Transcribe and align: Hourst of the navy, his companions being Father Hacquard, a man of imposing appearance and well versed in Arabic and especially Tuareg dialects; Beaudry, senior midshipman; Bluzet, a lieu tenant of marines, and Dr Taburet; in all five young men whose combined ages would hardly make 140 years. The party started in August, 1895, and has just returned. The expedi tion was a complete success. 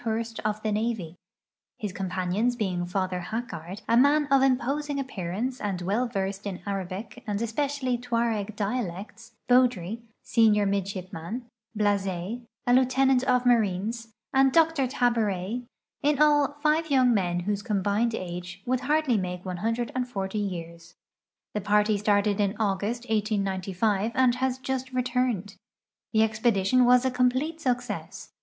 Hourst 0.03 0.39
of 0.39 0.63
the 0.63 0.71
navy, 0.71 1.15
his 1.77 1.93
companions 1.93 2.55
being 2.55 2.87
Father 2.87 3.19
Hacquard, 3.29 3.83
a 3.87 3.95
man 3.95 4.25
of 4.31 4.41
imposing 4.41 4.99
appearance 4.99 5.61
and 5.61 5.79
well 5.83 6.07
versed 6.07 6.47
in 6.47 6.59
Arabic 6.65 7.23
and 7.27 7.39
especially 7.39 7.99
Tuareg 7.99 8.55
dialects; 8.55 9.33
Beaudry, 9.47 10.01
senior 10.23 10.65
midshipman; 10.65 11.45
Bluzet, 11.77 12.41
a 12.65 12.73
lieu 12.73 12.85
tenant 12.85 13.23
of 13.25 13.45
marines, 13.45 14.07
and 14.33 14.51
Dr 14.51 14.87
Taburet; 14.87 15.67
in 16.01 16.19
all 16.19 16.55
five 16.63 16.89
young 16.89 17.13
men 17.13 17.41
whose 17.41 17.61
combined 17.61 18.15
ages 18.15 18.57
would 18.65 18.79
hardly 18.79 19.17
make 19.17 19.45
140 19.45 20.39
years. 20.39 20.95
The 21.53 21.61
party 21.61 21.99
started 21.99 22.39
in 22.39 22.55
August, 22.57 23.03
1895, 23.03 24.13
and 24.15 24.33
has 24.33 24.57
just 24.57 24.91
returned. 24.93 25.57
The 26.11 26.21
expedi 26.21 26.65
tion 26.65 26.85
was 26.85 27.05
a 27.05 27.11
complete 27.11 27.61
success. 27.61 28.31